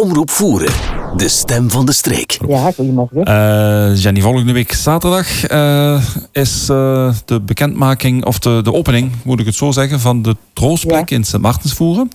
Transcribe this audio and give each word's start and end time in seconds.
Omroep 0.00 0.30
Voeren, 0.30 0.72
de 1.16 1.28
stem 1.28 1.70
van 1.70 1.86
de 1.86 1.92
streek. 1.92 2.38
Ja, 2.48 2.72
goedemorgen. 2.72 3.28
Uh, 3.28 4.02
Jenny, 4.02 4.20
volgende 4.20 4.52
week 4.52 4.72
zaterdag 4.72 5.50
uh, 5.50 6.02
is 6.32 6.68
uh, 6.70 7.12
de 7.24 7.40
bekendmaking, 7.40 8.24
of 8.24 8.38
de, 8.38 8.60
de 8.62 8.72
opening, 8.72 9.12
moet 9.24 9.40
ik 9.40 9.46
het 9.46 9.54
zo 9.54 9.70
zeggen, 9.70 10.00
van 10.00 10.22
de 10.22 10.36
troostplek 10.52 11.08
ja. 11.08 11.16
in 11.16 11.24
Sint 11.24 11.42
Maartensvoeren. 11.42 12.10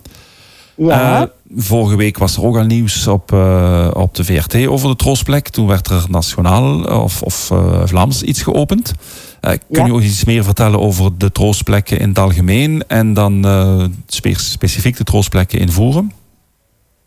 Ja. 0.78 1.30
vorige 1.56 1.96
week 1.96 2.18
was 2.18 2.36
er 2.36 2.44
ook 2.44 2.58
al 2.58 2.64
nieuws 2.64 3.08
op, 3.08 3.32
op 3.94 4.16
de 4.16 4.24
VRT 4.24 4.68
over 4.68 4.90
de 4.90 4.96
troostplek. 4.96 5.50
Toen 5.50 5.68
werd 5.68 5.88
er 5.88 6.06
nationaal 6.10 6.84
of, 6.84 7.22
of 7.22 7.52
Vlaams 7.84 8.22
iets 8.22 8.42
geopend. 8.42 8.94
kun 9.40 9.60
ja. 9.70 9.86
je 9.86 9.94
ook 9.94 10.02
iets 10.02 10.26
meer 10.26 10.44
vertellen 10.44 10.80
over 10.80 11.18
de 11.18 11.32
troostplekken 11.32 12.00
in 12.00 12.10
het 12.10 12.20
algemeen 12.20 12.84
en 12.88 13.14
dan 13.14 13.46
specifiek 14.46 14.98
de 14.98 15.04
troostplekken 15.04 15.60
in 15.60 15.72
Voeren? 15.72 16.12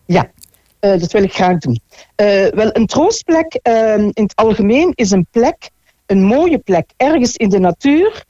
Ja, 0.06 0.30
uh, 0.80 1.00
dat 1.00 1.12
wil 1.12 1.22
ik 1.22 1.34
graag 1.34 1.58
doen. 1.58 1.80
Uh, 2.16 2.46
wel, 2.46 2.70
een 2.72 2.86
troostplek 2.86 3.60
uh, 3.62 3.98
in 3.98 4.12
het 4.14 4.36
algemeen 4.36 4.92
is 4.94 5.10
een 5.10 5.26
plek, 5.30 5.70
een 6.06 6.24
mooie 6.24 6.58
plek, 6.58 6.90
ergens 6.96 7.36
in 7.36 7.48
de 7.48 7.58
natuur, 7.58 8.26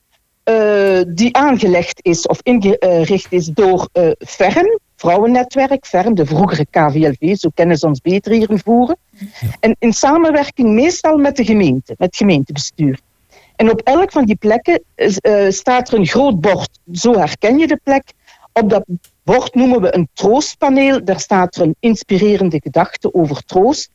die 1.09 1.37
aangelegd 1.37 2.05
is 2.05 2.27
of 2.27 2.41
ingericht 2.43 3.33
is 3.33 3.47
door 3.47 3.89
FERM, 4.19 4.79
Vrouwennetwerk, 4.97 5.87
FERM, 5.87 6.15
de 6.15 6.27
vroegere 6.27 6.67
KVLV, 6.71 7.37
zo 7.37 7.49
kennen 7.55 7.77
ze 7.77 7.87
ons 7.87 8.01
beter 8.01 8.33
hier 8.33 8.51
in 8.51 8.59
Voeren. 8.59 8.97
En 9.61 9.77
in 9.79 9.93
samenwerking 9.93 10.69
meestal 10.69 11.17
met 11.17 11.37
de 11.37 11.45
gemeente, 11.45 11.95
met 11.99 12.09
het 12.09 12.17
gemeentebestuur. 12.17 13.01
En 13.57 13.71
op 13.71 13.81
elk 13.81 14.13
van 14.13 14.25
die 14.25 14.37
plekken 14.37 14.83
staat 15.49 15.89
er 15.89 15.99
een 15.99 16.07
groot 16.07 16.41
bord, 16.41 16.79
zo 16.93 17.15
herken 17.15 17.59
je 17.59 17.67
de 17.67 17.81
plek. 17.85 18.13
Op 18.53 18.71
dat 18.71 18.85
bord 19.29 19.55
noemen 19.55 19.81
we 19.81 19.95
een 19.95 20.09
troostpaneel. 20.13 21.05
Daar 21.05 21.21
staat 21.21 21.57
er 21.57 21.63
een 21.63 21.77
inspirerende 21.81 22.61
gedachte 22.61 23.15
over 23.15 23.45
troost. 23.45 23.91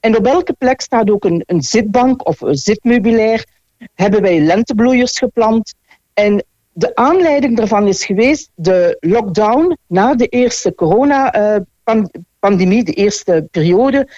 En 0.00 0.16
op 0.16 0.26
elke 0.26 0.52
plek 0.52 0.80
staat 0.80 1.10
ook 1.10 1.24
een, 1.24 1.42
een 1.46 1.62
zitbank 1.62 2.26
of 2.26 2.40
een 2.40 2.56
zitmeubilair. 2.56 3.46
Hebben 3.94 4.22
wij 4.22 4.40
lentebloeiers 4.40 5.18
geplant. 5.18 5.74
En 6.14 6.44
de 6.72 6.94
aanleiding 6.94 7.56
daarvan 7.56 7.86
is 7.86 8.04
geweest 8.04 8.50
de 8.54 8.96
lockdown 9.00 9.76
na 9.86 10.14
de 10.14 10.26
eerste 10.26 10.74
corona-pandemie, 10.74 12.84
de 12.84 12.92
eerste 12.92 13.48
periode. 13.50 14.08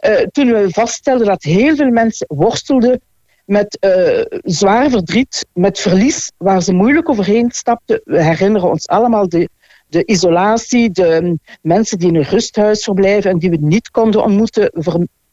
Uh, 0.00 0.16
toen 0.16 0.52
we 0.52 0.70
vaststelden 0.70 1.26
dat 1.26 1.42
heel 1.42 1.76
veel 1.76 1.90
mensen 1.90 2.26
worstelden 2.28 3.00
met 3.44 3.78
uh, 3.80 4.20
zwaar 4.42 4.90
verdriet, 4.90 5.46
met 5.52 5.78
verlies, 5.78 6.30
waar 6.36 6.62
ze 6.62 6.72
moeilijk 6.72 7.08
overheen 7.08 7.50
stapten. 7.50 8.00
We 8.04 8.22
herinneren 8.22 8.70
ons 8.70 8.86
allemaal 8.86 9.28
de 9.28 9.48
de 9.90 10.04
isolatie, 10.04 10.90
de 10.90 11.38
mensen 11.62 11.98
die 11.98 12.08
in 12.08 12.16
een 12.16 12.22
rusthuis 12.22 12.84
verblijven 12.84 13.30
en 13.30 13.38
die 13.38 13.50
we 13.50 13.58
niet 13.60 13.90
konden 13.90 14.22
ontmoeten. 14.22 14.72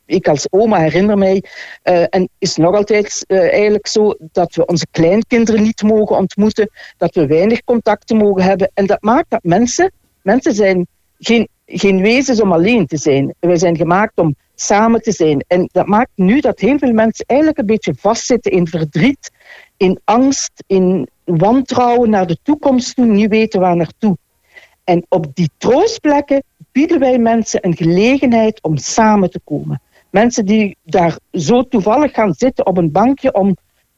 Ik 0.05 0.27
als 0.27 0.47
oma 0.49 0.79
herinner 0.79 1.17
mij, 1.17 1.43
uh, 1.83 2.03
en 2.09 2.29
is 2.37 2.55
nog 2.55 2.75
altijd 2.75 3.25
uh, 3.27 3.39
eigenlijk 3.39 3.87
zo, 3.87 4.15
dat 4.31 4.55
we 4.55 4.65
onze 4.65 4.87
kleinkinderen 4.91 5.61
niet 5.61 5.81
mogen 5.81 6.17
ontmoeten, 6.17 6.69
dat 6.97 7.15
we 7.15 7.27
weinig 7.27 7.63
contacten 7.63 8.17
mogen 8.17 8.43
hebben. 8.43 8.71
En 8.73 8.85
dat 8.85 9.01
maakt 9.01 9.29
dat 9.29 9.43
mensen, 9.43 9.91
mensen 10.21 10.53
zijn 10.53 10.87
geen, 11.19 11.47
geen 11.65 12.01
wezens 12.01 12.41
om 12.41 12.51
alleen 12.51 12.85
te 12.85 12.97
zijn. 12.97 13.33
Wij 13.39 13.57
zijn 13.57 13.75
gemaakt 13.75 14.17
om 14.17 14.35
samen 14.55 15.01
te 15.01 15.11
zijn. 15.11 15.43
En 15.47 15.69
dat 15.71 15.87
maakt 15.87 16.11
nu 16.15 16.39
dat 16.39 16.59
heel 16.59 16.77
veel 16.77 16.93
mensen 16.93 17.25
eigenlijk 17.25 17.59
een 17.59 17.65
beetje 17.65 17.93
vastzitten 17.97 18.51
in 18.51 18.67
verdriet, 18.67 19.31
in 19.77 19.99
angst, 20.03 20.63
in 20.67 21.09
wantrouwen 21.23 22.09
naar 22.09 22.27
de 22.27 22.37
toekomst 22.43 22.95
toe, 22.95 23.05
niet 23.05 23.29
weten 23.29 23.59
waar 23.59 23.75
naartoe. 23.75 24.17
En 24.87 25.05
op 25.09 25.35
die 25.35 25.49
troostplekken 25.57 26.43
bieden 26.71 26.99
wij 26.99 27.17
mensen 27.17 27.65
een 27.65 27.75
gelegenheid 27.75 28.61
om 28.61 28.77
samen 28.77 29.29
te 29.29 29.39
komen. 29.43 29.81
Mensen 30.09 30.45
die 30.45 30.77
daar 30.83 31.19
zo 31.31 31.61
toevallig 31.61 32.13
gaan 32.13 32.33
zitten 32.33 32.65
op 32.65 32.77
een 32.77 32.91
bankje 32.91 33.33
om 33.33 33.57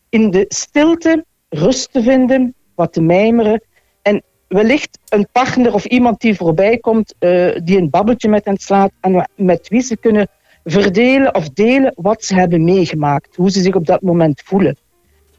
in 0.09 0.31
de 0.31 0.45
stilte 0.47 1.25
rust 1.49 1.91
te 1.91 2.01
vinden, 2.03 2.55
wat 2.75 2.93
te 2.93 3.01
mijmeren. 3.01 3.63
En 4.01 4.23
wellicht 4.47 4.99
een 5.09 5.27
partner 5.31 5.73
of 5.73 5.85
iemand 5.85 6.21
die 6.21 6.35
voorbij 6.35 6.77
komt, 6.77 7.15
uh, 7.19 7.55
die 7.63 7.77
een 7.77 7.89
babbeltje 7.89 8.29
met 8.29 8.45
hen 8.45 8.57
slaat 8.57 8.91
en 9.01 9.29
met 9.35 9.67
wie 9.67 9.81
ze 9.81 9.97
kunnen 9.97 10.27
verdelen 10.63 11.35
of 11.35 11.49
delen 11.49 11.93
wat 11.95 12.23
ze 12.23 12.35
hebben 12.35 12.63
meegemaakt, 12.63 13.35
hoe 13.35 13.51
ze 13.51 13.61
zich 13.61 13.75
op 13.75 13.85
dat 13.85 14.01
moment 14.01 14.41
voelen. 14.45 14.77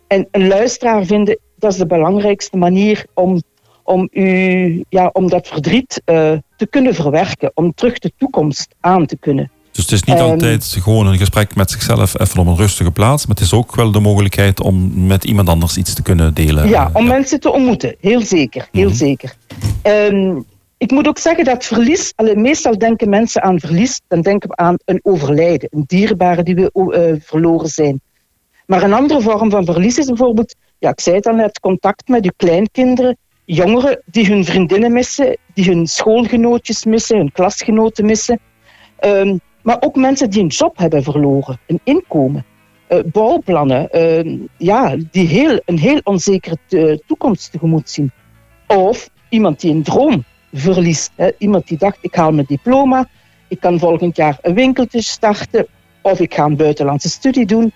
En 0.06 0.28
een 0.30 0.46
luisteraar 0.46 1.04
vinden, 1.04 1.38
dat 1.56 1.72
is 1.72 1.78
de 1.78 1.86
belangrijkste 1.86 2.56
manier 2.56 3.06
om 3.14 3.42
om, 3.90 4.08
u, 4.12 4.84
ja, 4.88 5.10
om 5.12 5.28
dat 5.28 5.48
verdriet 5.48 6.02
uh, 6.06 6.32
te 6.56 6.66
kunnen 6.70 6.94
verwerken, 6.94 7.50
om 7.54 7.74
terug 7.74 7.98
de 7.98 8.12
toekomst 8.16 8.74
aan 8.80 9.06
te 9.06 9.16
kunnen. 9.18 9.50
Dus 9.72 9.84
het 9.84 9.92
is 9.92 10.02
niet 10.02 10.18
um, 10.18 10.24
altijd 10.24 10.64
gewoon 10.64 11.06
een 11.06 11.18
gesprek 11.18 11.54
met 11.54 11.70
zichzelf 11.70 12.20
even 12.20 12.40
op 12.40 12.46
een 12.46 12.56
rustige 12.56 12.90
plaats, 12.90 13.26
maar 13.26 13.36
het 13.36 13.44
is 13.44 13.52
ook 13.52 13.74
wel 13.74 13.90
de 13.90 14.00
mogelijkheid 14.00 14.60
om 14.60 15.06
met 15.06 15.24
iemand 15.24 15.48
anders 15.48 15.76
iets 15.76 15.94
te 15.94 16.02
kunnen 16.02 16.34
delen. 16.34 16.68
Ja, 16.68 16.90
om 16.92 17.04
ja. 17.04 17.12
mensen 17.12 17.40
te 17.40 17.52
ontmoeten, 17.52 17.94
heel 18.00 18.20
zeker. 18.20 18.68
Heel 18.72 18.82
mm 18.82 18.88
-hmm. 18.88 18.96
zeker. 18.96 19.34
Um, 19.82 20.44
ik 20.78 20.90
moet 20.90 21.08
ook 21.08 21.18
zeggen 21.18 21.44
dat 21.44 21.64
verlies, 21.64 22.12
meestal 22.34 22.78
denken 22.78 23.08
mensen 23.08 23.42
aan 23.42 23.60
verlies, 23.60 24.00
dan 24.08 24.20
denken 24.20 24.48
we 24.48 24.56
aan 24.56 24.76
een 24.84 25.00
overlijden, 25.02 25.68
een 25.72 25.84
dierbare 25.86 26.42
die 26.42 26.54
we 26.54 26.70
uh, 26.74 27.20
verloren 27.22 27.68
zijn. 27.68 28.00
Maar 28.66 28.82
een 28.82 28.92
andere 28.92 29.20
vorm 29.20 29.50
van 29.50 29.64
verlies 29.64 29.98
is 29.98 30.06
bijvoorbeeld, 30.06 30.54
ja, 30.78 30.90
ik 30.90 31.00
zei 31.00 31.16
het 31.16 31.26
al 31.26 31.34
net, 31.34 31.60
contact 31.60 32.08
met 32.08 32.24
uw 32.24 32.30
kleinkinderen, 32.36 33.16
jongeren 33.54 34.02
die 34.04 34.26
hun 34.26 34.44
vriendinnen 34.44 34.92
missen, 34.92 35.36
die 35.54 35.64
hun 35.64 35.86
schoolgenootjes 35.86 36.84
missen, 36.84 37.16
hun 37.16 37.32
klasgenoten 37.32 38.04
missen. 38.04 38.40
Um, 39.04 39.40
maar 39.62 39.76
ook 39.80 39.96
mensen 39.96 40.30
die 40.30 40.42
een 40.42 40.46
job 40.46 40.78
hebben 40.78 41.02
verloren, 41.02 41.58
een 41.66 41.80
inkomen. 41.84 42.44
Uh, 42.88 42.98
bouwplannen, 43.04 43.88
uh, 43.92 44.38
ja, 44.56 44.96
die 45.10 45.26
heel, 45.26 45.60
een 45.64 45.78
heel 45.78 46.00
onzekere 46.02 47.02
toekomst 47.06 47.52
tegemoet 47.52 47.90
zien. 47.90 48.10
Of 48.66 49.10
iemand 49.28 49.60
die 49.60 49.72
een 49.72 49.82
droom 49.82 50.24
verliest. 50.52 51.10
Hè. 51.14 51.30
Iemand 51.38 51.68
die 51.68 51.78
dacht, 51.78 51.98
ik 52.00 52.14
haal 52.14 52.32
mijn 52.32 52.46
diploma, 52.48 53.08
ik 53.48 53.60
kan 53.60 53.78
volgend 53.78 54.16
jaar 54.16 54.38
een 54.42 54.54
winkeltje 54.54 55.02
starten, 55.02 55.66
of 56.02 56.20
ik 56.20 56.34
ga 56.34 56.44
een 56.44 56.56
buitenlandse 56.56 57.08
studie 57.08 57.46
doen. 57.46 57.72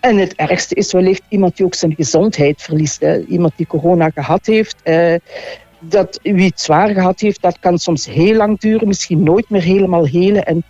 En 0.00 0.16
het 0.16 0.34
ergste 0.34 0.74
is 0.74 0.92
wellicht 0.92 1.22
iemand 1.28 1.56
die 1.56 1.66
ook 1.66 1.74
zijn 1.74 1.94
gezondheid 1.94 2.62
verliest. 2.62 3.04
Iemand 3.28 3.52
die 3.56 3.66
corona 3.66 4.10
gehad 4.10 4.46
heeft. 4.46 4.76
Eh, 4.82 5.14
dat, 5.78 6.18
wie 6.22 6.46
het 6.46 6.60
zwaar 6.60 6.88
gehad 6.88 7.20
heeft, 7.20 7.42
dat 7.42 7.58
kan 7.58 7.78
soms 7.78 8.06
heel 8.06 8.34
lang 8.34 8.60
duren. 8.60 8.88
Misschien 8.88 9.22
nooit 9.22 9.50
meer 9.50 9.62
helemaal 9.62 10.06
helen. 10.06 10.44
En 10.44 10.64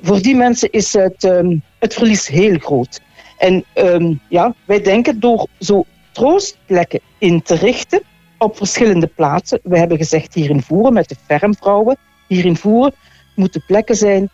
voor 0.00 0.22
die 0.22 0.36
mensen 0.36 0.70
is 0.70 0.92
het, 0.92 1.24
um, 1.24 1.62
het 1.78 1.94
verlies 1.94 2.28
heel 2.28 2.58
groot. 2.58 3.00
En 3.38 3.64
um, 3.74 4.20
ja, 4.28 4.54
wij 4.64 4.82
denken 4.82 5.20
door 5.20 5.46
zo 5.58 5.84
troostplekken 6.12 7.00
in 7.18 7.42
te 7.42 7.54
richten 7.54 8.02
op 8.38 8.56
verschillende 8.56 9.06
plaatsen. 9.06 9.60
We 9.62 9.78
hebben 9.78 9.96
gezegd 9.96 10.34
hier 10.34 10.50
in 10.50 10.62
Voeren 10.62 10.92
met 10.92 11.08
de 11.08 11.16
fermvrouwen. 11.26 11.96
Hier 12.28 12.44
in 12.44 12.56
Voeren 12.56 12.94
moeten 13.34 13.64
plekken 13.66 13.96
zijn 13.96 14.30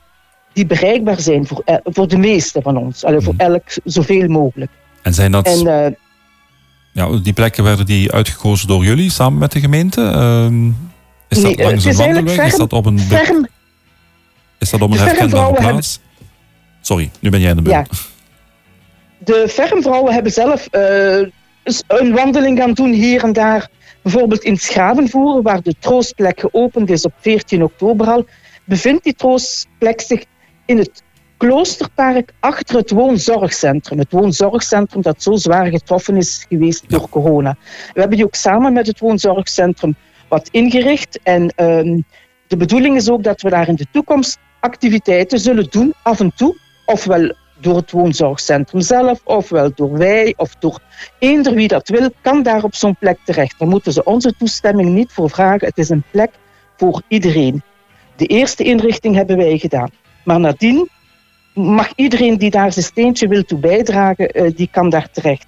die 0.58 0.66
bereikbaar 0.66 1.20
zijn 1.20 1.46
voor, 1.46 1.62
voor 1.84 2.08
de 2.08 2.16
meeste 2.16 2.62
van 2.62 2.76
ons. 2.76 3.04
Allee, 3.04 3.20
voor 3.20 3.34
elk 3.36 3.62
zoveel 3.84 4.28
mogelijk. 4.28 4.70
En 5.02 5.14
zijn 5.14 5.32
dat... 5.32 5.46
En, 5.46 5.66
uh, 5.66 5.96
ja, 6.92 7.18
die 7.22 7.32
plekken 7.32 7.64
werden 7.64 7.86
die 7.86 8.12
uitgekozen 8.12 8.68
door 8.68 8.84
jullie 8.84 9.10
samen 9.10 9.38
met 9.38 9.52
de 9.52 9.60
gemeente? 9.60 10.00
Uh, 10.00 10.70
is 11.28 11.40
dat 11.42 11.56
nee, 11.56 11.66
langs 11.66 11.84
een 11.84 11.96
wandelweg? 11.96 12.34
Ferm, 12.34 12.46
is 12.46 12.56
dat 12.56 12.72
op 12.72 12.86
een, 12.86 13.00
ferm, 13.00 13.48
is 14.58 14.70
dat 14.70 14.80
op 14.80 14.90
een 14.90 14.98
herkenbare 14.98 15.52
plaats? 15.52 16.00
Hebben, 16.02 16.28
Sorry, 16.80 17.10
nu 17.20 17.30
ben 17.30 17.40
jij 17.40 17.50
in 17.50 17.56
de 17.56 17.62
beurt. 17.62 17.88
Ja. 17.90 17.96
De 19.32 19.48
fermvrouwen 19.48 20.12
hebben 20.12 20.32
zelf 20.32 20.68
uh, 20.72 21.26
een 21.86 22.12
wandeling 22.12 22.58
gaan 22.58 22.72
doen 22.72 22.92
hier 22.92 23.24
en 23.24 23.32
daar. 23.32 23.68
Bijvoorbeeld 24.02 24.42
in 24.42 24.56
Schavenvoeren, 24.56 25.42
waar 25.42 25.62
de 25.62 25.74
troostplek 25.78 26.40
geopend 26.40 26.90
is 26.90 27.04
op 27.04 27.12
14 27.20 27.62
oktober 27.62 28.06
al, 28.06 28.26
bevindt 28.64 29.04
die 29.04 29.14
troostplek 29.14 30.00
zich 30.00 30.24
in 30.68 30.78
het 30.78 31.02
Kloosterpark 31.36 32.32
achter 32.40 32.76
het 32.76 32.90
woonzorgcentrum. 32.90 33.98
Het 33.98 34.12
woonzorgcentrum 34.12 35.02
dat 35.02 35.22
zo 35.22 35.36
zwaar 35.36 35.66
getroffen 35.66 36.16
is 36.16 36.46
geweest 36.48 36.90
door 36.90 37.08
corona. 37.08 37.56
We 37.92 38.00
hebben 38.00 38.16
die 38.16 38.26
ook 38.26 38.34
samen 38.34 38.72
met 38.72 38.86
het 38.86 39.00
woonzorgcentrum 39.00 39.96
wat 40.28 40.48
ingericht. 40.50 41.18
En 41.22 41.52
um, 41.56 42.04
de 42.46 42.56
bedoeling 42.56 42.96
is 42.96 43.10
ook 43.10 43.22
dat 43.22 43.40
we 43.40 43.50
daar 43.50 43.68
in 43.68 43.74
de 43.74 43.86
toekomst 43.92 44.38
activiteiten 44.60 45.38
zullen 45.38 45.66
doen, 45.70 45.94
af 46.02 46.20
en 46.20 46.32
toe. 46.36 46.56
Ofwel 46.86 47.34
door 47.60 47.76
het 47.76 47.90
woonzorgcentrum 47.90 48.80
zelf, 48.80 49.20
ofwel 49.24 49.70
door 49.74 49.98
wij, 49.98 50.34
of 50.36 50.54
door 50.54 50.78
eender 51.18 51.54
wie 51.54 51.68
dat 51.68 51.88
wil, 51.88 52.10
kan 52.20 52.42
daar 52.42 52.64
op 52.64 52.74
zo'n 52.74 52.96
plek 52.96 53.18
terecht. 53.24 53.58
Daar 53.58 53.68
moeten 53.68 53.92
ze 53.92 54.04
onze 54.04 54.34
toestemming 54.38 54.88
niet 54.88 55.12
voor 55.12 55.30
vragen. 55.30 55.68
Het 55.68 55.78
is 55.78 55.88
een 55.88 56.04
plek 56.10 56.30
voor 56.76 57.02
iedereen. 57.08 57.62
De 58.16 58.26
eerste 58.26 58.62
inrichting 58.62 59.14
hebben 59.14 59.36
wij 59.36 59.58
gedaan. 59.58 59.90
Maar 60.28 60.40
nadien 60.40 60.88
mag 61.52 61.92
iedereen 61.94 62.36
die 62.38 62.50
daar 62.50 62.72
zijn 62.72 62.84
steentje 62.84 63.28
wil 63.28 63.42
toe 63.42 63.58
bijdragen, 63.58 64.42
uh, 64.42 64.50
die 64.56 64.68
kan 64.70 64.90
daar 64.90 65.10
terecht. 65.10 65.46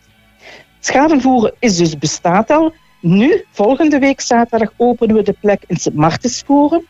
Schadenvoeren 0.79 1.53
is 1.59 1.77
dus 1.77 1.99
bestaat 1.99 2.51
al. 2.51 2.73
Nu, 3.01 3.45
volgende 3.51 3.99
week 3.99 4.21
zaterdag, 4.21 4.73
openen 4.77 5.17
we 5.17 5.23
de 5.23 5.35
plek 5.41 5.63
in 5.67 5.77
Sint 5.77 5.95
Martensvoeren. 5.95 6.87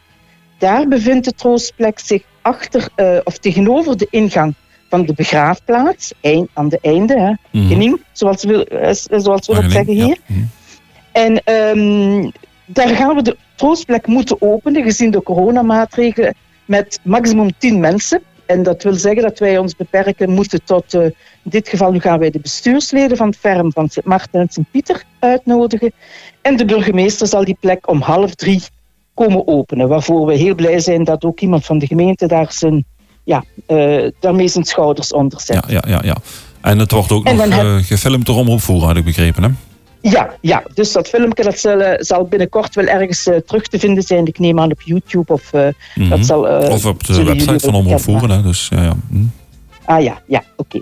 daar 0.58 0.88
bevindt 0.88 1.24
de 1.24 1.32
troostplek 1.32 1.98
zich 1.98 2.22
achter 2.42 2.88
uh, 2.96 3.18
of 3.24 3.38
tegenover 3.38 3.96
de 3.96 4.06
ingang 4.10 4.54
van 4.88 5.06
de 5.06 5.12
begraafplaats, 5.14 6.12
eind, 6.20 6.48
aan 6.52 6.68
de 6.68 6.78
einde, 6.82 7.18
hè, 7.20 7.32
Mhm. 7.50 7.68
Gening, 7.68 8.00
zoals 8.12 8.44
we, 8.44 8.64
eh, 8.64 9.18
zoals 9.20 9.46
we 9.46 9.54
dat 9.54 9.70
zeggen 9.70 9.96
ja. 9.96 10.04
hier. 10.04 10.18
Mhm. 10.26 10.40
En 11.12 11.42
ehm, 11.44 12.30
daar 12.64 12.88
gaan 12.88 13.14
we 13.14 13.22
de 13.22 13.36
troostplek 13.54 14.06
moeten 14.06 14.36
openen, 14.42 14.82
gezien 14.82 15.10
de 15.10 15.22
coronamaatregelen, 15.22 16.34
met 16.70 16.98
maximum 17.02 17.50
10 17.58 17.80
mensen. 17.80 18.22
En 18.46 18.62
dat 18.62 18.82
wil 18.82 18.94
zeggen 18.94 19.22
dat 19.22 19.38
wij 19.38 19.58
ons 19.58 19.76
beperken 19.76 20.30
moeten 20.30 20.60
tot, 20.64 20.94
eh, 20.94 21.02
in 21.04 21.12
dit 21.42 21.68
geval 21.68 21.92
nu 21.92 22.00
gaan 22.00 22.18
wij 22.18 22.30
de 22.30 22.38
bestuursleden 22.40 23.16
van 23.16 23.26
het 23.26 23.36
ferm 23.36 23.72
van 23.72 23.88
Sint 23.88 24.06
Maarten 24.06 24.40
en 24.40 24.46
Sint-Pieter 24.50 25.02
uitnodigen. 25.18 25.92
En 26.42 26.56
de 26.56 26.64
burgemeester 26.64 27.26
zal 27.26 27.44
die 27.44 27.56
plek 27.60 27.88
om 27.90 28.00
half 28.00 28.34
drie 28.34 28.62
komen 29.14 29.46
openen. 29.46 29.88
Waarvoor 29.88 30.26
we 30.26 30.34
heel 30.34 30.54
blij 30.54 30.80
zijn 30.80 31.04
dat 31.04 31.24
ook 31.24 31.40
iemand 31.40 31.64
van 31.64 31.78
de 31.78 31.86
gemeente 31.86 32.26
daar 32.26 32.52
zijn, 32.52 32.84
ja, 33.24 33.44
eh, 33.66 34.08
daarmee 34.20 34.48
zijn 34.48 34.64
schouders 34.64 35.12
onder 35.12 35.40
zet. 35.40 35.64
Ja, 35.68 35.80
ja, 35.80 35.92
ja, 35.92 36.00
ja. 36.04 36.16
En 36.60 36.78
het 36.78 36.90
wordt 36.90 37.12
ook 37.12 37.26
En 37.26 37.36
nog 37.36 37.44
heb- 37.48 37.64
eh, 37.64 37.76
gefilmd 37.76 38.26
door 38.26 38.36
Omroep 38.36 38.60
Voer, 38.60 38.82
had 38.84 38.96
ik 38.96 39.04
begrepen, 39.04 39.42
hè? 39.42 39.48
Ja, 40.00 40.34
ja, 40.40 40.62
dus 40.74 40.92
dat 40.92 41.08
filmpje 41.08 41.42
dat 41.44 41.58
zal, 41.58 41.80
eh, 41.80 41.94
zal 41.98 42.24
binnenkort 42.24 42.74
wel 42.74 42.84
ergens 42.86 43.26
eh, 43.26 43.36
terug 43.36 43.62
te 43.62 43.78
vinden 43.78 44.02
zijn. 44.02 44.26
Ik 44.26 44.38
neem 44.38 44.60
aan 44.60 44.70
op 44.70 44.80
YouTube 44.82 45.32
of 45.32 45.52
eh, 45.52 45.68
Mhm. 45.94 46.08
dat 46.08 46.26
zal... 46.26 46.48
eh, 46.48 46.70
Of 46.70 46.84
op 46.86 47.06
de 47.06 47.24
website 47.24 47.58
van 47.60 47.74
Omroep 47.74 48.00
Voeren, 48.00 48.30
hè? 48.30 48.42
Dus, 48.42 48.68
ja, 48.70 48.82
ja. 48.82 48.94
Mhm. 49.08 49.24
Ah 49.84 50.02
ja, 50.02 50.22
ja, 50.26 50.42
oké. 50.56 50.80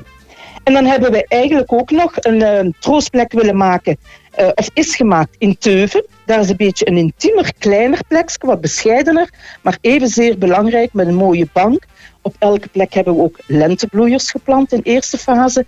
En 0.64 0.72
dan 0.72 0.84
hebben 0.84 1.10
we 1.12 1.26
eigenlijk 1.28 1.72
ook 1.72 1.90
nog 1.90 2.12
een 2.16 2.74
troostplek 2.78 3.32
willen 3.32 3.56
maken, 3.56 3.96
of 4.54 4.70
is 4.74 4.96
gemaakt 4.96 5.34
in 5.38 5.58
Teuven. 5.58 6.04
Daar 6.26 6.40
is 6.40 6.48
een 6.48 6.56
beetje 6.56 6.88
een 6.88 6.96
intiemer, 6.96 7.52
kleiner 7.58 7.98
plekje, 8.08 8.46
wat 8.46 8.60
bescheidener, 8.60 9.28
maar 9.62 9.78
evenzeer 9.80 10.38
belangrijk 10.38 10.92
met 10.92 11.06
een 11.06 11.14
mooie 11.14 11.48
bank. 11.52 11.84
Op 12.22 12.34
elke 12.38 12.68
plek 12.68 12.94
hebben 12.94 13.14
we 13.16 13.22
ook 13.22 13.38
lentebloeiers 13.46 14.30
geplant 14.30 14.72
in 14.72 14.80
eerste 14.82 15.18
fase. 15.18 15.66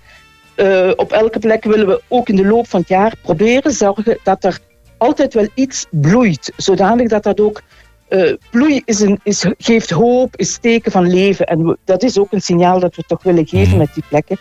Eh, 0.60 0.90
op 0.96 1.12
elke 1.12 1.38
plek 1.38 1.64
willen 1.64 1.86
we 1.86 2.02
ook 2.08 2.28
in 2.28 2.36
de 2.36 2.46
loop 2.46 2.68
van 2.68 2.80
het 2.80 2.88
jaar 2.88 3.12
proberen 3.22 3.72
zorgen 3.72 4.18
dat 4.22 4.44
er 4.44 4.58
altijd 4.98 5.34
wel 5.34 5.48
iets 5.54 5.86
bloeit, 5.90 6.52
zodanig 6.56 7.08
dat 7.08 7.22
dat 7.22 7.40
ook 7.40 7.62
eh, 8.08 8.32
bloei 8.50 8.82
is 8.84 9.00
een, 9.00 9.20
is, 9.22 9.44
geeft 9.58 9.90
hoop, 9.90 10.36
is 10.36 10.58
teken 10.58 10.92
van 10.92 11.10
leven. 11.10 11.46
En 11.46 11.66
we- 11.66 11.76
dat 11.84 12.02
is 12.02 12.18
ook 12.18 12.32
een 12.32 12.40
signaal 12.40 12.80
dat 12.80 12.96
we 12.96 13.02
toch 13.06 13.22
willen 13.22 13.46
geven 13.46 13.68
Mhm. 13.68 13.78
met 13.78 13.94
die 13.94 14.02
plekken. 14.08 14.36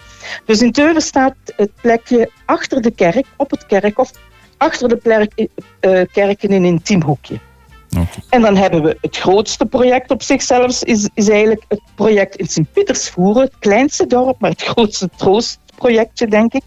Dus 0.45 0.61
in 0.61 0.71
Teuven 0.71 1.01
staat 1.01 1.35
het 1.55 1.71
plekje 1.81 2.29
achter 2.45 2.81
de 2.81 2.91
kerk, 2.91 3.25
op 3.37 3.51
het 3.51 3.65
kerkhof, 3.65 4.11
achter 4.57 4.89
de 4.89 4.95
plerk, 4.97 5.47
eh, 5.79 6.01
kerk 6.11 6.43
in 6.43 6.51
een 6.51 6.65
intiem 6.65 7.01
hoekje. 7.03 7.39
Oké. 7.97 8.19
En 8.29 8.41
dan 8.41 8.55
hebben 8.55 8.83
we 8.83 8.97
het 9.01 9.17
grootste 9.17 9.65
project 9.65 10.11
op 10.11 10.21
zichzelf, 10.23 10.83
is, 10.83 11.09
is 11.13 11.29
eigenlijk 11.29 11.63
het 11.67 11.81
project 11.95 12.35
in 12.35 12.47
Sint-Pietersvoeren, 12.47 13.41
het 13.43 13.53
kleinste 13.59 14.07
dorp, 14.07 14.39
maar 14.39 14.49
het 14.51 14.61
grootste 14.63 15.09
troostprojectje, 15.79 16.27
denk 16.27 16.53
ik. 16.53 16.63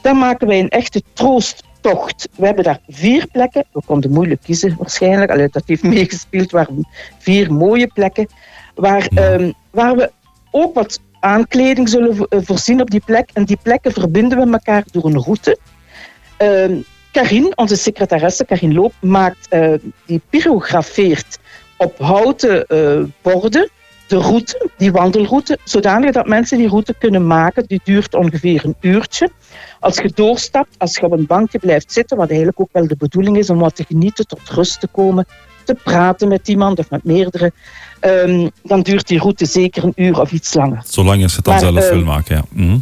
Daar 0.00 0.16
maken 0.16 0.46
wij 0.46 0.58
een 0.58 0.68
echte 0.68 1.02
troosttocht. 1.12 2.28
We 2.36 2.46
hebben 2.46 2.64
daar 2.64 2.80
vier 2.88 3.26
plekken. 3.26 3.64
We 3.72 3.82
konden 3.86 4.10
moeilijk 4.10 4.42
kiezen, 4.42 4.76
waarschijnlijk. 4.78 5.30
Allee, 5.30 5.48
dat 5.50 5.62
heeft 5.66 5.82
meegespeeld. 5.96 6.50
waren 6.50 6.88
vier 7.18 7.52
mooie 7.52 7.86
plekken. 7.86 8.28
Waar, 8.74 9.06
ehm, 9.14 9.52
waar 9.70 9.96
we 9.96 10.12
ook 10.50 10.74
wat 10.74 11.00
aankleding 11.20 11.88
zullen 11.88 12.26
eh, 12.28 12.38
voorzien 12.42 12.80
op 12.80 12.90
die 12.90 13.02
plek. 13.04 13.30
En 13.32 13.44
die 13.44 13.58
plekken 13.62 13.92
verbinden 13.92 14.38
we 14.38 14.52
elkaar 14.52 14.84
door 14.90 15.04
een 15.04 15.22
route. 15.22 15.58
Ehm 16.36 16.76
Karin, 17.12 17.52
onze 17.56 17.76
secretaresse, 17.76 18.44
Karin 18.44 18.74
Loop, 18.74 18.92
maakt, 19.00 19.48
eh, 19.48 19.72
die 20.06 20.20
pyrografeert 20.30 21.38
op 21.76 21.98
houten 21.98 22.66
eh, 22.66 23.02
borden 23.22 23.70
de 24.08 24.16
route, 24.16 24.70
die 24.76 24.92
wandelroute, 24.92 25.58
zodanig 25.64 26.12
dat 26.12 26.26
mensen 26.26 26.58
die 26.58 26.68
route 26.68 26.94
kunnen 26.98 27.26
maken. 27.26 27.64
Die 27.66 27.80
duurt 27.84 28.14
ongeveer 28.14 28.64
een 28.64 28.76
uurtje. 28.80 29.30
Als 29.80 29.96
je 29.96 30.10
doorstapt, 30.14 30.74
als 30.78 30.96
je 30.96 31.02
op 31.02 31.12
een 31.12 31.26
bankje 31.26 31.58
blijft 31.58 31.92
zitten, 31.92 32.16
wat 32.16 32.28
eigenlijk 32.28 32.60
ook 32.60 32.68
wel 32.72 32.86
de 32.86 32.96
bedoeling 32.96 33.36
is 33.36 33.50
om 33.50 33.58
wat 33.58 33.76
te 33.76 33.84
genieten, 33.88 34.26
tot 34.26 34.48
rust 34.48 34.80
te 34.80 34.86
komen, 34.86 35.26
te 35.64 35.74
praten 35.84 36.28
met 36.28 36.48
iemand 36.48 36.78
of 36.78 36.90
met 36.90 37.04
meerdere, 37.04 37.52
ehm, 38.00 38.48
dan 38.62 38.82
duurt 38.82 39.08
die 39.08 39.18
route 39.18 39.46
zeker 39.46 39.84
een 39.84 39.92
uur 39.96 40.20
of 40.20 40.32
iets 40.32 40.54
langer. 40.54 40.82
Zolang 40.86 41.18
je 41.18 41.24
het 41.24 41.44
dan 41.44 41.54
Maar, 41.54 41.62
zelf 41.62 41.84
eh, 41.84 41.90
wil 41.90 42.04
maken, 42.04 42.36
ja. 42.36 42.44
Mhm. 42.48 42.78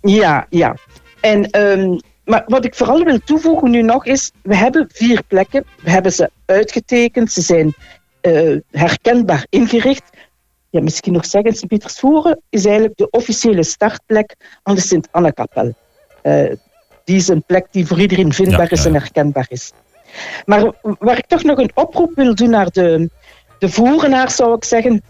Ja, 0.00 0.46
ja. 0.50 0.76
En, 1.20 1.50
ehm, 1.50 1.98
maar 2.24 2.44
wat 2.46 2.64
ik 2.64 2.74
vooral 2.74 3.04
wil 3.04 3.18
toevoegen 3.24 3.70
nu 3.70 3.82
nog 3.82 4.06
is, 4.06 4.30
we 4.42 4.56
hebben 4.56 4.88
vier 4.92 5.22
plekken. 5.26 5.64
We 5.82 5.90
hebben 5.90 6.12
ze 6.12 6.30
uitgetekend. 6.46 7.32
Ze 7.32 7.40
zijn 7.40 7.74
eh, 8.20 8.56
herkenbaar 8.70 9.46
ingericht. 9.48 10.02
Ja, 10.70 10.80
misschien 10.80 11.12
nog 11.12 11.26
zeggen, 11.26 11.52
Sint-Pietersvoeren 11.52 12.40
is 12.48 12.64
eigenlijk 12.64 12.96
de 12.96 13.10
officiële 13.10 13.62
startplek 13.62 14.34
aan 14.62 14.74
de 14.74 14.80
Sint-Anne-kapel. 14.80 15.74
Eh, 16.22 16.52
die 17.04 17.16
is 17.16 17.28
een 17.28 17.42
plek 17.42 17.66
die 17.70 17.86
voor 17.86 18.00
iedereen 18.00 18.32
vindbaar 18.32 18.66
Ja, 18.70 18.70
is 18.70 18.84
en 18.84 18.92
herkenbaar 18.92 19.46
is. 19.48 19.72
Maar 20.44 20.72
waar 20.98 21.18
ik 21.18 21.26
toch 21.26 21.42
nog 21.42 21.58
een 21.58 21.70
oproep 21.74 22.14
wil 22.14 22.34
doen 22.34 22.50
naar 22.50 22.70
de, 22.70 23.10
de 23.58 23.68
voerenaars, 23.68 24.36
zou 24.36 24.54
ik 24.54 24.64
zeggen. 24.64 25.02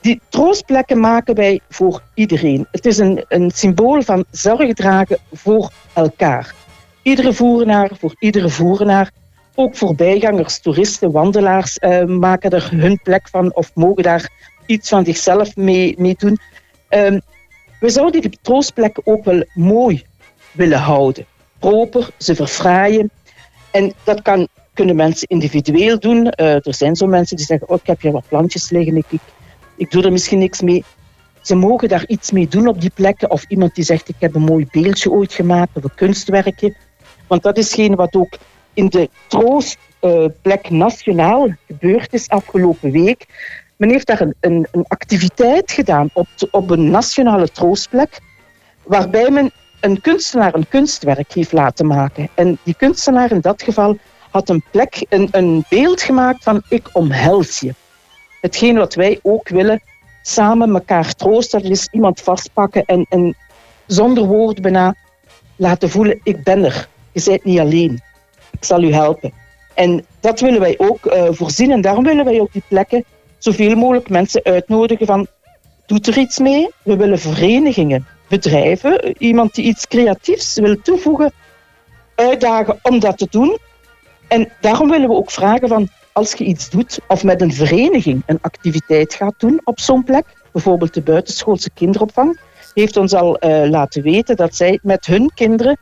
Die 0.00 0.20
troostplekken 0.28 1.00
maken 1.00 1.34
wij 1.34 1.60
voor 1.68 2.02
iedereen. 2.14 2.66
Het 2.70 2.86
is 2.86 2.98
een, 2.98 3.24
een 3.28 3.50
symbool 3.50 4.02
van 4.02 4.24
zorg 4.30 4.74
dragen 4.74 5.18
voor 5.32 5.70
elkaar. 5.92 6.54
Iedere 7.02 7.32
voerenaar, 7.32 7.90
voor 7.98 8.14
iedere 8.18 8.48
voerenaar. 8.48 9.10
Ook 9.54 9.76
voorbijgangers, 9.76 10.60
toeristen, 10.60 11.10
wandelaars 11.10 11.78
eh, 11.78 12.04
maken 12.04 12.50
er 12.50 12.70
hun 12.70 13.00
plek 13.02 13.28
van 13.28 13.54
of 13.54 13.70
mogen 13.74 14.02
daar 14.02 14.30
iets 14.66 14.88
van 14.88 15.04
zichzelf 15.04 15.56
mee, 15.56 15.94
mee 15.98 16.14
doen. 16.18 16.38
Ehm, 16.88 17.18
we 17.80 17.88
zouden 17.88 18.20
die 18.20 18.38
troostplekken 18.42 19.06
ook 19.06 19.24
wel 19.24 19.44
mooi 19.54 20.04
willen 20.52 20.78
houden. 20.78 21.26
Proper, 21.58 22.10
ze 22.18 22.34
verfraaien. 22.34 23.10
En 23.70 23.92
dat 24.04 24.22
kan, 24.22 24.48
kunnen 24.74 24.96
mensen 24.96 25.28
individueel 25.28 25.98
doen. 25.98 26.30
Eh, 26.30 26.54
er 26.54 26.74
zijn 26.74 26.96
zo 26.96 27.06
mensen 27.06 27.36
die 27.36 27.46
zeggen, 27.46 27.68
oh, 27.68 27.76
ik 27.76 27.86
heb 27.86 28.00
hier 28.00 28.12
wat 28.12 28.28
plantjes 28.28 28.70
liggen, 28.70 28.96
ik, 28.96 29.06
ik, 29.08 29.20
ik 29.76 29.90
doe 29.90 30.02
er 30.02 30.12
misschien 30.12 30.38
niks 30.38 30.60
mee. 30.60 30.84
Ze 31.42 31.54
mogen 31.54 31.88
daar 31.88 32.06
iets 32.06 32.30
mee 32.30 32.48
doen 32.48 32.66
op 32.66 32.80
die 32.80 32.90
plekken. 32.94 33.30
Of 33.30 33.44
iemand 33.48 33.74
die 33.74 33.84
zegt, 33.84 34.08
ik 34.08 34.14
heb 34.18 34.34
een 34.34 34.42
mooi 34.42 34.66
beeldje 34.70 35.10
ooit 35.10 35.32
gemaakt 35.32 35.76
of 35.76 35.84
een 35.84 35.94
kunstwerkje. 35.94 36.74
Want 37.26 37.42
dat 37.42 37.58
is 37.58 37.74
geen 37.74 37.94
wat 37.94 38.16
ook 38.16 38.38
in 38.74 38.88
de 38.88 39.10
troostplek 39.28 40.70
nationaal 40.70 41.48
gebeurd 41.66 42.12
is 42.12 42.28
afgelopen 42.28 42.90
week. 42.90 43.26
Men 43.76 43.90
heeft 43.90 44.06
daar 44.06 44.20
een, 44.20 44.66
een, 44.70 44.84
activiteit 44.88 45.72
gedaan 45.72 46.10
op, 46.12 46.26
op 46.50 46.70
een 46.70 46.90
nationale 46.90 47.48
troostplek, 47.48 48.20
waarbij 48.82 49.30
men 49.30 49.50
een 49.80 50.00
kunstenaar 50.00 50.54
een 50.54 50.68
kunstwerk 50.68 51.32
heeft 51.32 51.52
laten 51.52 51.86
maken. 51.86 52.28
En 52.34 52.58
die 52.62 52.74
kunstenaar 52.74 53.30
in 53.30 53.40
dat 53.40 53.62
geval 53.62 53.98
had 54.30 54.48
een 54.48 54.62
plek, 54.70 55.06
een, 55.08 55.28
een 55.30 55.64
beeld 55.68 56.02
gemaakt 56.02 56.42
van 56.42 56.62
ik 56.68 56.88
omhels 56.92 57.60
je. 57.60 57.74
Hetgeen 58.40 58.76
wat 58.76 58.94
wij 58.94 59.18
ook 59.22 59.48
willen, 59.48 59.82
samen 60.22 60.74
elkaar 60.74 61.14
troosten, 61.14 61.76
iemand 61.90 62.20
vastpakken 62.20 62.84
en, 62.84 63.06
en 63.08 63.36
zonder 63.86 64.24
woord 64.24 64.62
bijna 64.62 64.94
laten 65.56 65.90
voelen, 65.90 66.20
ik 66.22 66.42
ben 66.42 66.64
er. 66.64 66.88
Je 67.12 67.22
bent 67.24 67.44
niet 67.44 67.58
alleen. 67.58 68.00
Ik 68.50 68.64
zal 68.64 68.82
u 68.82 68.92
helpen. 68.92 69.32
En 69.74 70.06
dat 70.20 70.40
willen 70.40 70.60
wij 70.60 70.74
ook 70.78 71.06
eh, 71.06 71.28
voorzien 71.30 71.70
en 71.70 71.80
daarom 71.80 72.04
willen 72.04 72.24
wij 72.24 72.40
op 72.40 72.52
die 72.52 72.62
plekken 72.68 73.04
zoveel 73.38 73.76
mogelijk 73.76 74.08
mensen 74.08 74.44
uitnodigen 74.44 75.06
van, 75.06 75.26
doet 75.86 76.06
er 76.06 76.18
iets 76.18 76.38
mee? 76.38 76.70
We 76.82 76.96
willen 76.96 77.18
verenigingen, 77.18 78.06
bedrijven, 78.28 79.14
iemand 79.18 79.54
die 79.54 79.64
iets 79.64 79.86
creatiefs 79.86 80.54
wil 80.54 80.82
toevoegen, 80.82 81.32
uitdagen 82.14 82.78
om 82.82 82.98
dat 82.98 83.18
te 83.18 83.26
doen. 83.30 83.58
En 84.28 84.52
daarom 84.60 84.90
willen 84.90 85.08
we 85.08 85.14
ook 85.14 85.30
vragen 85.30 85.68
van, 85.68 85.88
als 86.12 86.32
je 86.32 86.44
iets 86.44 86.70
doet 86.70 86.98
of 87.08 87.24
met 87.24 87.40
een 87.40 87.52
vereniging 87.52 88.22
een 88.26 88.38
activiteit 88.40 89.14
gaat 89.14 89.34
doen 89.38 89.60
op 89.64 89.80
zo'n 89.80 90.04
plek, 90.04 90.26
bijvoorbeeld 90.52 90.94
de 90.94 91.02
buitenschoolse 91.02 91.70
kinderopvang, 91.74 92.40
heeft 92.74 92.96
ons 92.96 93.14
al 93.14 93.38
eh, 93.38 93.68
laten 93.70 94.02
weten 94.02 94.36
dat 94.36 94.54
zij 94.54 94.78
met 94.82 95.06
hun 95.06 95.30
kinderen 95.34 95.78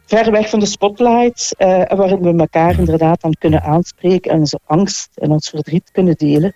ver 0.07 0.31
weg 0.31 0.49
van 0.49 0.61
de 0.61 0.67
spotlights, 0.67 1.53
eh, 1.53 1.83
waarin 1.97 2.21
we 2.21 2.35
elkaar 2.37 2.79
inderdaad 2.79 3.21
dan 3.21 3.35
kunnen 3.39 3.63
aanspreken 3.63 4.31
en 4.31 4.39
onze 4.39 4.61
angst 4.67 5.09
en 5.15 5.31
ons 5.31 5.49
verdriet 5.49 5.91
kunnen 5.93 6.15
delen. 6.15 6.55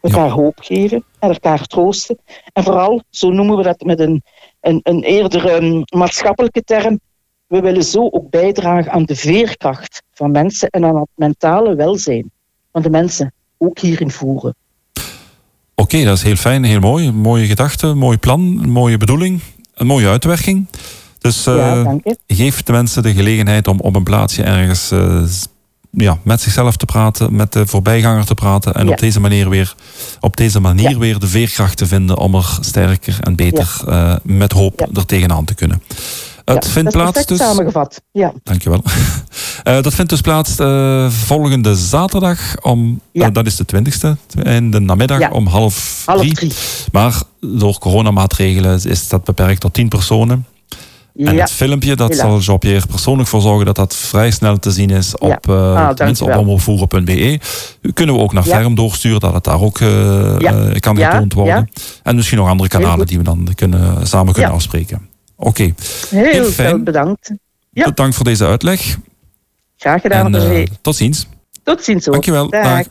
Elkaar 0.00 0.28
hoop 0.28 0.58
geven 0.60 1.04
en 1.18 1.28
elkaar 1.28 1.66
troosten. 1.66 2.18
En 2.52 2.62
vooral, 2.64 3.02
zo 3.10 3.30
noemen 3.30 3.56
we 3.56 3.62
dat 3.62 3.80
met 3.80 4.00
een, 4.00 4.22
een, 4.60 4.80
een 4.82 5.02
eerder 5.02 5.46
ehm, 5.48 5.82
maatschappelijke 5.98 6.62
term, 6.62 7.00
we 7.48 7.60
willen 7.60 7.82
zo 7.82 8.08
ook 8.10 8.30
bijdragen 8.30 8.92
aan 8.92 9.04
de 9.04 9.16
veerkracht 9.16 10.02
van 10.14 10.30
mensen 10.30 10.68
en 10.68 10.84
aan 10.84 10.96
het 10.96 11.08
mentale 11.14 11.74
welzijn 11.74 12.30
van 12.72 12.82
de 12.82 12.90
mensen, 12.90 13.32
ook 13.58 13.78
hierin 13.78 14.10
voeren. 14.10 14.54
Oké, 15.74 16.04
dat 16.04 16.16
is 16.16 16.22
heel 16.22 16.36
fijn, 16.36 16.64
heel 16.64 16.80
mooi. 16.80 17.06
Een 17.06 17.14
mooie 17.14 17.46
gedachte, 17.46 17.86
een 17.86 17.98
mooi 17.98 18.18
plan, 18.18 18.58
een 18.62 18.70
mooie 18.70 18.96
bedoeling, 18.96 19.40
een 19.74 19.86
mooie 19.86 20.08
uitwerking. 20.08 20.66
Dus 21.18 21.44
ja, 21.44 21.96
je. 22.04 22.16
geef 22.26 22.62
de 22.62 22.72
mensen 22.72 23.02
de 23.02 23.12
gelegenheid 23.14 23.68
om 23.68 23.80
op 23.80 23.94
een 23.96 24.02
plaatsje 24.02 24.42
ergens 24.42 24.90
eh, 24.90 25.22
ja, 25.90 26.18
met 26.22 26.40
zichzelf 26.40 26.76
te 26.76 26.84
praten, 26.84 27.36
met 27.36 27.52
de 27.52 27.66
voorbijganger 27.66 28.24
te 28.24 28.34
praten 28.34 28.74
en 28.74 28.84
Ja. 28.86 28.90
op 28.92 28.98
deze 28.98 29.20
manier 29.20 29.48
weer, 29.48 29.74
op 30.20 30.36
deze 30.36 30.60
manier 30.60 30.90
Ja. 30.90 30.98
weer 30.98 31.18
de 31.18 31.26
veerkracht 31.26 31.76
te 31.76 31.86
vinden 31.86 32.16
om 32.18 32.34
er 32.34 32.58
sterker 32.60 33.16
en 33.20 33.34
beter 33.34 33.80
eh, 33.88 34.16
met 34.22 34.52
hoop 34.52 34.88
er 34.94 35.06
tegenaan 35.06 35.44
te 35.44 35.54
kunnen. 35.54 35.82
Het 36.54 36.64
Ja, 36.64 36.70
vindt 36.70 36.90
plaats 36.90 37.26
dus. 37.26 37.38
samengevat. 37.38 38.00
Ja, 38.12 38.32
Dankjewel. 38.42 38.82
Eh 39.62 39.82
dat 39.82 39.94
vindt 39.94 40.10
dus 40.10 40.20
plaats 40.20 40.58
eh, 40.58 41.10
volgende 41.10 41.76
zaterdag 41.76 42.38
om, 42.62 43.00
Ja. 43.12 43.26
eh, 43.26 43.32
dat 43.32 43.46
is 43.46 43.56
de 43.56 43.64
20ste, 43.64 44.16
in 44.42 44.70
de 44.70 44.80
namiddag 44.80 45.18
Ja. 45.18 45.30
om 45.30 45.46
half 45.46 46.02
half 46.06 46.18
drie. 46.20 46.34
drie. 46.34 46.52
Maar 46.92 47.22
door 47.40 47.78
coronamaatregelen 47.78 48.80
is 48.84 49.08
dat 49.08 49.24
beperkt 49.24 49.60
tot 49.60 49.72
10 49.74 49.88
personen. 49.88 50.46
En 51.16 51.38
het 51.38 51.50
filmpje, 51.50 51.96
dat 51.96 52.14
zal 52.16 52.38
Jean-Pierre 52.38 52.86
persoonlijk 52.86 53.28
voor 53.28 53.40
zorgen 53.40 53.66
dat 53.66 53.76
dat 53.76 53.94
vrij 53.96 54.30
snel 54.30 54.58
te 54.58 54.70
zien 54.70 54.90
is 54.90 55.16
op, 55.18 55.50
Ah, 55.50 55.88
op 55.90 55.96
dankjewel. 55.96 56.38
omroepvoeren.be. 56.38 57.40
Kunnen 57.94 58.14
we 58.14 58.20
ook 58.20 58.32
naar. 58.32 58.42
Ferm 58.42 58.74
doorsturen, 58.74 59.20
dat 59.20 59.32
het 59.34 59.44
daar 59.44 59.60
ook 59.60 59.74
kan 60.80 60.96
getoond 60.96 61.32
worden. 61.32 61.70
En 62.02 62.14
misschien 62.16 62.38
nog 62.38 62.48
andere 62.48 62.68
kanalen 62.68 63.06
die 63.06 63.18
we 63.18 63.24
dan 63.24 63.48
kunnen, 63.54 64.06
samen 64.06 64.32
kunnen 64.32 64.52
afspreken. 64.52 65.07
Oké, 65.40 65.62
heel, 65.62 65.74
heel 66.10 66.32
veel 66.32 66.50
fijn. 66.50 66.84
bedankt. 66.84 67.30
Ja. 67.70 67.84
bedankt 67.84 68.16
voor 68.16 68.24
deze 68.24 68.46
uitleg. 68.46 68.96
Graag 69.76 70.00
gedaan. 70.00 70.34
En 70.34 70.50
eh, 70.52 70.66
tot 70.80 70.96
ziens. 70.96 71.26
Tot 71.62 71.84
ziens 71.84 72.04
hoor. 72.04 72.12
Dankjewel. 72.12 72.48
Dag. 72.50 72.62
Dag. 72.62 72.86